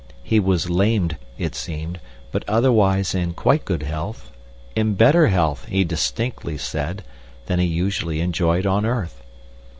He 0.23 0.39
was 0.39 0.67
lamed, 0.67 1.17
it 1.37 1.53
seemed, 1.53 1.99
but 2.31 2.43
otherwise 2.49 3.13
in 3.13 3.33
quite 3.35 3.65
good 3.65 3.83
health—in 3.83 4.95
better 4.95 5.27
health, 5.27 5.65
he 5.65 5.83
distinctly 5.83 6.57
said, 6.57 7.03
than 7.45 7.59
he 7.59 7.67
usually 7.67 8.19
enjoyed 8.19 8.65
on 8.65 8.83
earth. 8.83 9.21